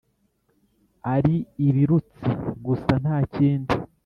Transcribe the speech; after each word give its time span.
ari 1.13 1.35
ibirutsi 1.67 2.29
gusa 2.65 2.91
ntakindi 3.01 3.75